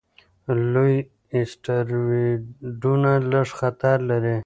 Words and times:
لوی 0.73 0.95
اسټروېډونه 1.37 3.11
لږ 3.31 3.47
خطر 3.59 3.97
لري. 4.09 4.37